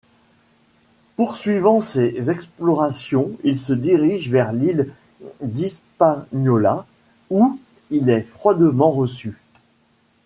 [1.15, 4.91] Poursuivant ses explorations, il se dirige vers l'île
[5.41, 6.87] d'Hispaniola
[7.29, 7.59] où
[7.91, 9.35] il est froidement reçu.